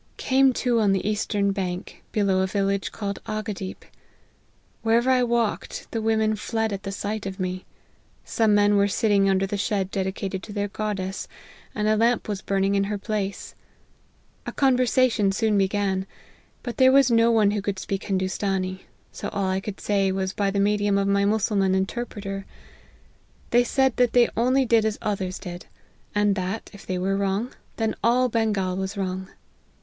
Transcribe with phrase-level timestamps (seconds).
[0.17, 3.83] "Came to on the eastern bank, below a village called Ahgadeep.
[4.81, 7.65] Wherever I walked, the women fled at the sight of me.
[8.25, 11.27] Some men were sitting under the shed dedicated to their goddess;
[11.75, 13.53] and a lamp was burning in her place.
[14.47, 16.07] A conversation soon began;
[16.63, 20.33] but there was no one who could speak Hindoostanee; so all I could say was
[20.33, 22.47] by the medium of my mussulman interpreter.
[23.51, 25.67] They said that they only did as others did;
[26.15, 29.29] and that, if they were wrong, then all Bengal was wrong.